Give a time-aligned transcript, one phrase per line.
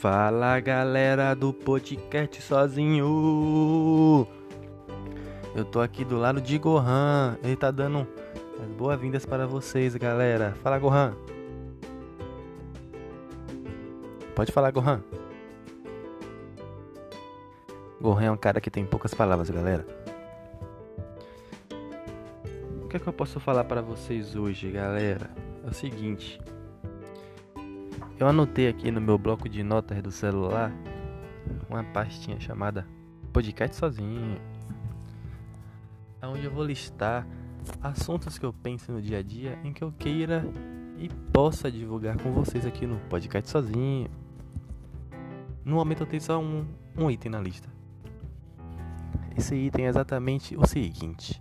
[0.00, 4.28] Fala galera do podcast sozinho.
[5.56, 7.36] Eu tô aqui do lado de Gohan.
[7.42, 8.06] Ele tá dando
[8.62, 10.54] as boas-vindas para vocês, galera.
[10.62, 11.16] Fala, Gohan.
[14.36, 15.02] Pode falar, Gohan.
[18.00, 19.84] Gohan é um cara que tem poucas palavras, galera.
[22.84, 25.28] O que é que eu posso falar para vocês hoje, galera?
[25.66, 26.38] É o seguinte.
[28.18, 30.72] Eu anotei aqui no meu bloco de notas do celular
[31.70, 32.84] uma pastinha chamada
[33.32, 34.40] Podcast Sozinho,
[36.20, 37.24] onde eu vou listar
[37.80, 40.44] assuntos que eu penso no dia a dia em que eu queira
[40.98, 44.10] e possa divulgar com vocês aqui no Podcast Sozinho.
[45.64, 46.66] No momento eu tenho só um,
[46.96, 47.68] um item na lista.
[49.36, 51.40] Esse item é exatamente o seguinte.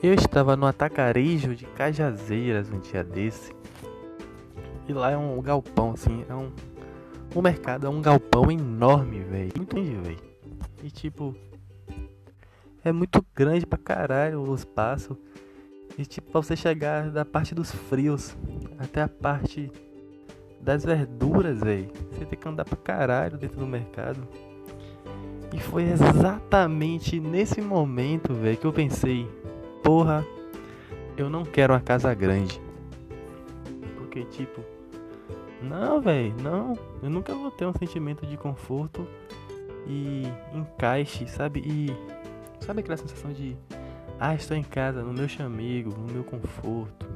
[0.00, 3.52] Eu estava no atacarejo de Cajazeiras um dia desse
[4.88, 6.50] e lá é um galpão, assim, é um.
[7.34, 9.52] O mercado é um galpão enorme, velho.
[9.54, 10.18] Muito grande, velho.
[10.82, 11.36] E tipo.
[12.82, 15.14] É muito grande pra caralho o espaço.
[15.98, 18.34] E tipo, pra você chegar da parte dos frios
[18.78, 19.70] até a parte
[20.58, 21.90] das verduras, velho.
[22.12, 24.26] Você tem que andar pra caralho dentro do mercado.
[25.52, 29.28] E foi exatamente nesse momento, velho, que eu pensei:
[29.82, 30.24] porra,
[31.14, 32.58] eu não quero uma casa grande.
[33.96, 34.62] Porque, tipo,
[35.62, 36.78] não, velho, não.
[37.02, 39.06] Eu nunca vou ter um sentimento de conforto
[39.86, 41.60] e encaixe, sabe?
[41.60, 41.88] E
[42.64, 43.56] sabe aquela sensação de
[44.20, 47.06] ah, estou em casa, no meu chamego, no meu conforto.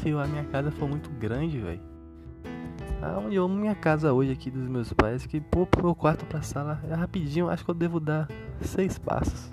[0.00, 1.80] Se a minha casa for muito grande, velho.
[3.02, 6.24] Aonde eu amo minha casa hoje aqui dos meus pais, que pô, pro meu quarto
[6.26, 8.28] pra sala é rapidinho, acho que eu devo dar
[8.60, 9.52] seis passos.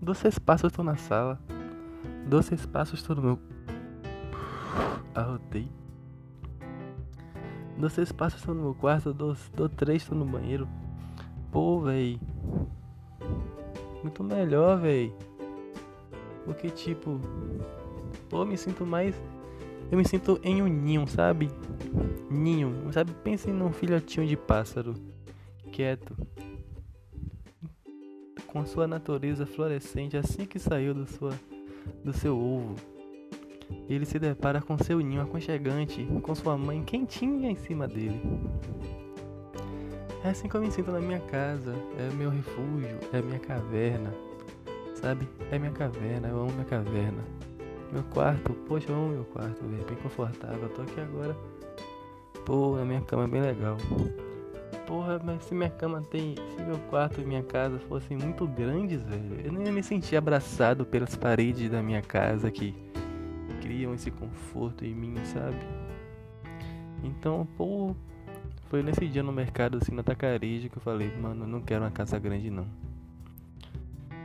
[0.00, 1.38] Dou seis passos, eu tô na sala.
[2.26, 3.38] Dou seis passos, estou no meu.
[5.14, 5.79] Arrotei.
[7.80, 9.34] Dou seis passos, tô no meu quarto, dou,
[9.70, 10.68] três, tô no banheiro.
[11.50, 12.20] Pô, véi.
[14.02, 15.10] Muito melhor, véi.
[16.44, 17.18] Porque, tipo.
[18.28, 19.18] Pô, me sinto mais.
[19.90, 21.50] Eu me sinto em um ninho, sabe?
[22.30, 23.12] Ninho, sabe?
[23.24, 24.92] Pense num filhotinho de pássaro.
[25.72, 26.14] Quieto.
[28.46, 31.32] Com sua natureza florescente assim que saiu do, sua,
[32.04, 32.74] do seu ovo
[33.88, 38.20] ele se depara com seu ninho aconchegante, com sua mãe quentinha em cima dele.
[40.22, 44.14] É assim que eu me sinto na minha casa, é meu refúgio, é minha caverna,
[44.94, 45.26] sabe?
[45.50, 47.24] É minha caverna, eu amo minha caverna.
[47.90, 50.62] Meu quarto, poxa, eu amo meu quarto, bem confortável.
[50.62, 51.36] Eu tô aqui agora,
[52.44, 53.76] pô, a minha cama é bem legal.
[54.86, 56.34] Porra, mas se minha cama tem.
[56.54, 60.16] Se meu quarto e minha casa fossem muito grandes, velho, eu não ia me sentir
[60.16, 62.89] abraçado pelas paredes da minha casa aqui
[63.70, 65.56] criam esse conforto em mim, sabe?
[67.04, 67.94] Então, pô,
[68.68, 71.84] foi nesse dia no mercado, assim, na tacareja, que eu falei, mano, eu não quero
[71.84, 72.66] uma casa grande, não.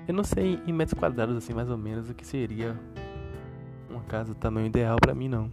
[0.08, 2.76] Eu não sei em metros quadrados, assim, mais ou menos, o que seria
[3.88, 5.52] uma casa do tamanho ideal para mim, não.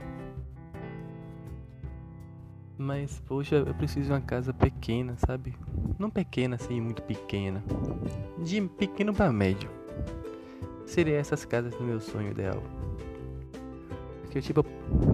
[2.78, 5.54] Mas, poxa, eu preciso de uma casa pequena, sabe?
[5.98, 7.62] Não pequena, assim, muito pequena.
[8.42, 9.68] De pequeno para médio.
[10.86, 12.62] Seria essas casas do meu sonho ideal.
[14.32, 14.64] Que tipo,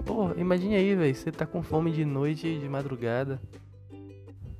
[0.05, 3.37] pô, imagine aí, velho, você tá com fome de noite, de madrugada.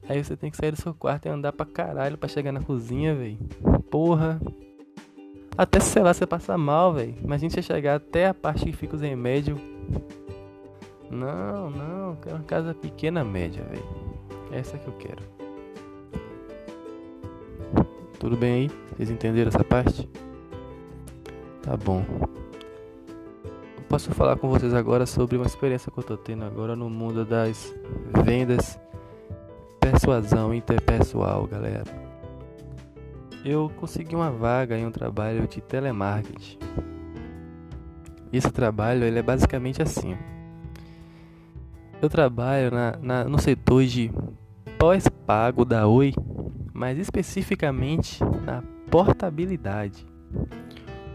[0.08, 2.60] Aí você tem que sair do seu quarto e andar pra caralho pra chegar na
[2.60, 3.38] cozinha, velho.
[3.90, 4.38] Porra.
[5.58, 7.16] Até sei lá, você passa mal, velho.
[7.24, 9.58] Imagina você chegar até a parte que fica os remédios.
[11.10, 13.86] Não, não, quero uma casa pequena média, velho.
[14.52, 15.24] Essa que eu quero.
[18.20, 18.72] Tudo bem aí?
[18.98, 20.10] Vocês entenderam essa parte?
[21.62, 22.29] Tá bom
[23.90, 27.26] posso falar com vocês agora sobre uma experiência que eu tô tendo agora no mundo
[27.26, 27.74] das
[28.24, 28.80] vendas,
[29.80, 31.84] persuasão interpessoal, galera.
[33.44, 36.60] Eu consegui uma vaga em um trabalho de telemarketing.
[38.32, 40.16] Esse trabalho ele é basicamente assim.
[42.00, 44.12] Eu trabalho na, na no setor de
[44.78, 46.14] pós-pago da Oi,
[46.72, 48.62] mas especificamente na
[48.92, 50.06] portabilidade.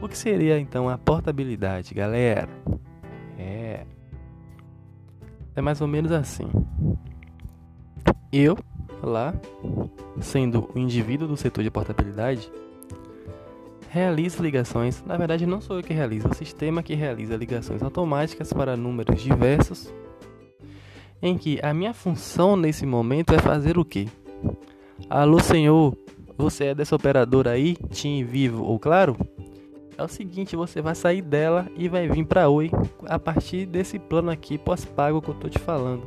[0.04, 2.50] O que seria então a portabilidade, galera?
[3.38, 3.86] É.
[5.56, 6.46] É mais ou menos assim.
[8.30, 8.54] Eu,
[9.02, 9.32] lá,
[10.20, 12.52] sendo o indivíduo do setor de portabilidade,
[13.88, 15.02] realizo ligações.
[15.06, 18.76] Na verdade, não sou eu que realizo, é o sistema que realiza ligações automáticas para
[18.76, 19.90] números diversos.
[21.22, 24.06] Em que a minha função nesse momento é fazer o quê?
[25.08, 25.96] Alô, senhor,
[26.36, 29.16] você é dessa operadora aí, TIM Vivo ou Claro?
[29.96, 32.70] É o seguinte, você vai sair dela e vai vir para Oi
[33.06, 36.02] a partir desse plano aqui pós-pago que eu tô te falando.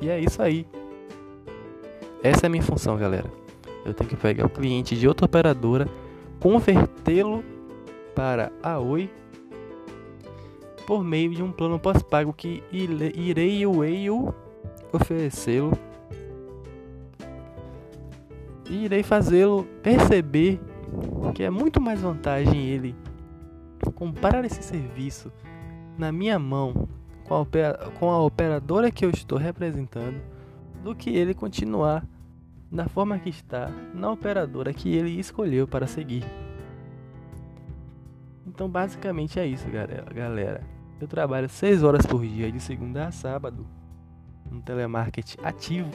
[0.00, 0.66] E é isso aí.
[2.22, 3.30] Essa é a minha função, galera.
[3.84, 5.88] Eu tenho que pegar o cliente de outra operadora,
[6.40, 7.44] convertê-lo
[8.14, 9.10] para a Oi
[10.86, 14.34] por meio de um plano pós-pago que irei eu
[14.92, 15.72] oferecê-lo
[18.70, 20.60] e irei fazê-lo perceber
[21.34, 22.94] que é muito mais vantagem ele
[23.92, 25.32] comprar esse serviço
[25.98, 26.88] na minha mão
[27.24, 27.46] com a,
[27.98, 30.20] com a operadora que eu estou representando
[30.82, 32.06] do que ele continuar
[32.70, 36.24] da forma que está na operadora que ele escolheu para seguir.
[38.46, 40.62] Então, basicamente é isso, galera.
[41.00, 43.66] Eu trabalho 6 horas por dia, de segunda a sábado,
[44.50, 45.90] no telemarketing ativo.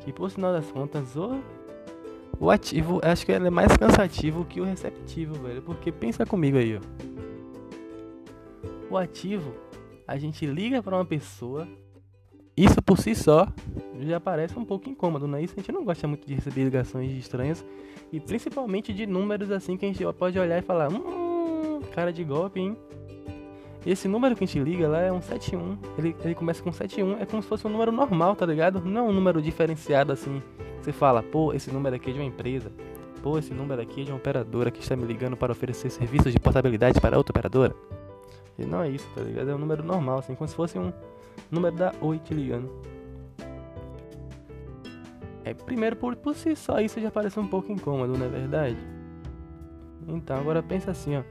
[0.00, 1.42] Que por sinal das contas, o,
[2.40, 5.62] o ativo, acho que ele é mais cansativo que o receptivo, velho.
[5.62, 6.80] Porque pensa comigo aí, ó.
[8.90, 9.52] O ativo,
[10.06, 11.68] a gente liga para uma pessoa,
[12.56, 13.46] isso por si só
[14.00, 15.54] já parece um pouco incômodo, não é isso?
[15.56, 17.64] A gente não gosta muito de receber ligações de estranhos
[18.12, 22.24] e principalmente de números assim que a gente pode olhar e falar, hum, cara de
[22.24, 22.76] golpe, hein?
[23.86, 25.78] Esse número que a gente liga lá é um 71.
[25.96, 27.18] Ele, ele começa com 71.
[27.18, 28.80] É como se fosse um número normal, tá ligado?
[28.80, 30.42] Não é um número diferenciado assim.
[30.82, 32.72] Você fala, pô, esse número aqui é de uma empresa.
[33.22, 36.32] Pô, esse número aqui é de uma operadora que está me ligando para oferecer serviços
[36.32, 37.74] de portabilidade para outra operadora.
[38.58, 39.50] E não é isso, tá ligado?
[39.50, 40.92] É um número normal, assim, como se fosse um
[41.50, 42.70] número da Oi te ligando.
[45.44, 48.76] É, primeiro, por, por si só, isso já parece um pouco incômodo, não é verdade?
[50.06, 51.22] Então, agora pensa assim, ó.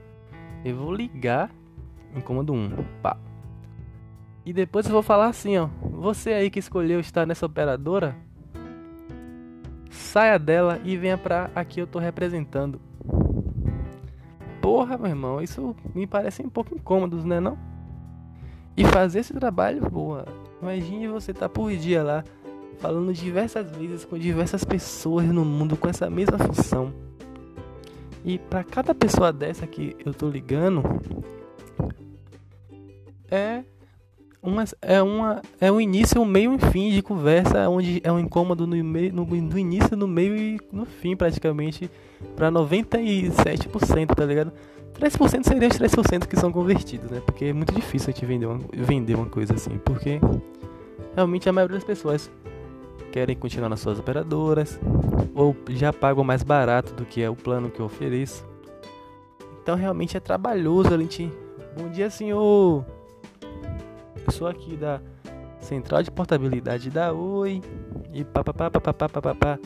[0.64, 1.52] Eu vou ligar
[2.16, 2.70] Incômodo 1.
[3.02, 3.18] Pá.
[4.46, 5.68] E depois eu vou falar assim, ó.
[5.92, 8.16] Você aí que escolheu estar nessa operadora,
[9.90, 12.80] saia dela e venha pra aqui eu tô representando.
[14.62, 17.58] Porra, meu irmão, isso me parece um pouco incômodo, né não?
[18.76, 20.26] E fazer esse trabalho, boa.
[20.62, 22.24] Imagine você tá por dia lá
[22.80, 26.94] falando diversas vezes com diversas pessoas no mundo com essa mesma função.
[28.24, 30.84] E para cada pessoa dessa que eu tô ligando,
[33.30, 33.64] é
[34.42, 38.12] uma, é uma é um início, um meio e um fim de conversa, onde é
[38.12, 41.90] um incômodo no meio, no, no início, no meio e no fim, praticamente,
[42.36, 44.52] para 97%, tá ligado?
[45.00, 47.22] 3% seriam os 3% que são convertidos, né?
[47.26, 50.20] Porque é muito difícil a gente vender uma, vender uma coisa assim, porque
[51.14, 52.32] realmente a maioria das pessoas
[53.12, 54.80] querem continuar nas suas operadoras
[55.36, 58.46] ou já pagam mais barato do que é o plano que eu ofereço.
[59.62, 61.32] Então realmente é trabalhoso a gente.
[61.78, 62.84] Bom dia, senhor.
[64.28, 65.00] Eu sou aqui da
[65.62, 67.62] central de portabilidade da Oi
[68.12, 69.58] e papapá, papapá, papapá.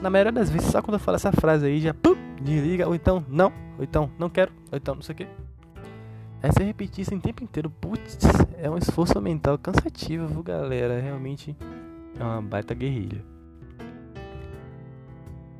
[0.00, 2.94] Na maioria das vezes, só quando eu falo essa frase aí, já pum, desliga, ou
[2.94, 5.28] então não, ou então não quero, ou então não sei o que.
[6.42, 8.16] Aí você repetir isso em tempo inteiro, putz,
[8.56, 10.98] é um esforço mental cansativo, viu galera?
[10.98, 11.54] Realmente
[12.18, 13.22] é uma baita guerrilha.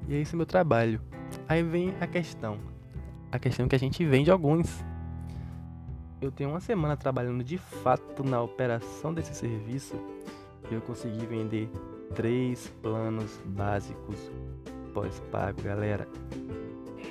[0.09, 0.99] E é esse meu trabalho.
[1.47, 2.57] Aí vem a questão.
[3.31, 4.83] A questão que a gente vende alguns
[6.21, 9.95] eu tenho uma semana trabalhando de fato na operação desse serviço
[10.71, 11.69] e eu consegui vender
[12.15, 14.31] três planos básicos
[14.95, 16.09] pós-pago, galera.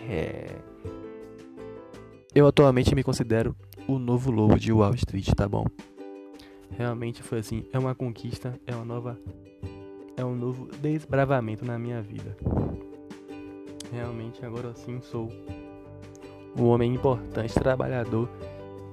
[0.09, 0.55] É...
[2.33, 3.55] Eu atualmente me considero
[3.87, 5.65] o novo lobo de Wall Street, tá bom?
[6.71, 9.17] Realmente foi assim, é uma conquista, é uma nova
[10.17, 12.35] é um novo desbravamento na minha vida.
[13.91, 15.29] Realmente agora sim sou
[16.57, 18.29] um homem importante, trabalhador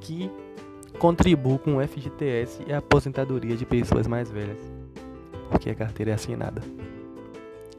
[0.02, 0.30] que
[0.98, 4.58] contribuo com o FGTS e a aposentadoria de pessoas mais velhas,
[5.50, 6.60] porque a carteira é assinada.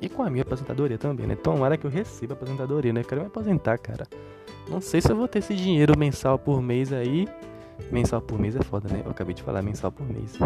[0.01, 1.35] E com a minha aposentadoria também, né?
[1.35, 3.03] Tomara que eu receba a aposentadoria, né?
[3.03, 4.05] quero me aposentar, cara.
[4.69, 7.27] Não sei se eu vou ter esse dinheiro mensal por mês aí.
[7.91, 9.01] Mensal por mês é foda, né?
[9.05, 10.37] Eu acabei de falar mensal por mês.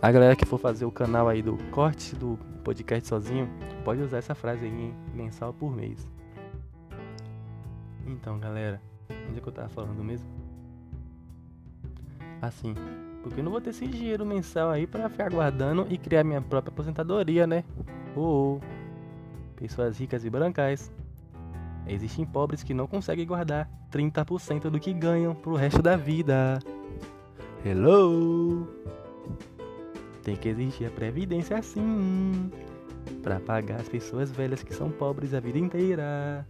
[0.00, 3.48] A galera que for fazer o canal aí do corte do podcast sozinho,
[3.84, 4.94] pode usar essa frase aí, hein?
[5.14, 6.06] Mensal por mês.
[8.06, 8.80] Então, galera.
[9.28, 10.28] Onde é que eu tava falando mesmo?
[12.40, 12.74] Assim,
[13.22, 16.42] porque eu não vou ter esse dinheiro mensal aí para ficar guardando e criar minha
[16.42, 17.64] própria aposentadoria, né?
[18.14, 18.60] Oh, oh.
[19.56, 20.92] Pessoas ricas e brancais.
[21.86, 26.58] Existem pobres que não conseguem guardar 30% do que ganham pro resto da vida.
[27.64, 28.68] Hello!
[30.22, 32.50] Tem que existir a previdência assim
[33.22, 36.46] para pagar as pessoas velhas que são pobres a vida inteira.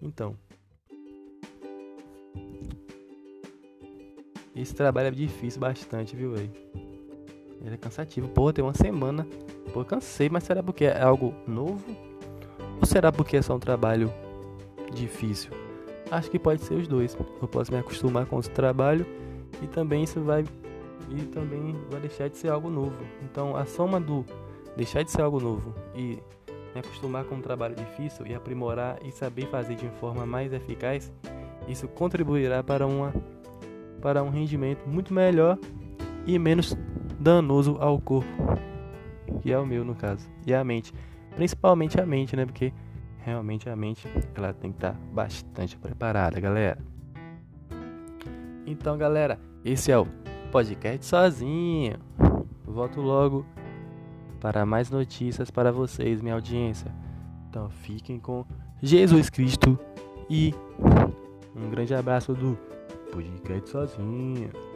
[0.00, 0.36] Então,
[4.62, 6.50] Esse trabalho é difícil bastante, viu, velho?
[7.64, 8.28] Ele é cansativo.
[8.28, 9.26] Pô, tem uma semana.
[9.72, 11.84] Pô, cansei, mas será porque é algo novo?
[12.78, 14.12] Ou será porque é só um trabalho
[14.94, 15.50] difícil?
[16.12, 17.16] Acho que pode ser os dois.
[17.40, 19.04] Eu posso me acostumar com esse trabalho
[19.60, 20.44] e também isso vai
[21.10, 22.96] e também vai deixar de ser algo novo.
[23.24, 24.24] Então, a soma do
[24.76, 26.22] deixar de ser algo novo e
[26.72, 31.12] me acostumar com um trabalho difícil e aprimorar e saber fazer de forma mais eficaz,
[31.66, 33.12] isso contribuirá para uma
[34.02, 35.56] para um rendimento muito melhor
[36.26, 36.76] e menos
[37.18, 38.28] danoso ao corpo,
[39.40, 40.92] que é o meu no caso, e a mente,
[41.36, 42.44] principalmente a mente, né?
[42.44, 42.72] Porque
[43.24, 46.78] realmente a mente ela tem que estar bastante preparada, galera.
[48.66, 50.06] Então, galera, esse é o
[50.50, 51.96] podcast sozinho.
[52.64, 53.46] Volto logo
[54.40, 56.92] para mais notícias para vocês, minha audiência.
[57.48, 58.44] Então, fiquem com
[58.82, 59.78] Jesus Cristo
[60.28, 60.54] e
[61.54, 62.58] um grande abraço do
[63.12, 64.71] podcast sozinho.